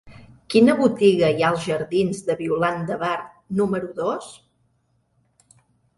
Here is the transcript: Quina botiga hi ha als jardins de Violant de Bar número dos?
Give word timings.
Quina 0.53 0.75
botiga 0.79 1.29
hi 1.35 1.43
ha 1.43 1.51
als 1.55 1.67
jardins 1.67 2.23
de 2.29 2.37
Violant 2.41 2.81
de 2.89 2.97
Bar 3.05 3.13
número 3.61 3.93
dos? 4.03 4.33